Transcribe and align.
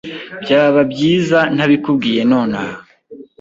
Byaba 0.43 0.79
byiza 0.91 1.39
ntabikubwiye 1.55 2.21
nonaha. 2.29 2.77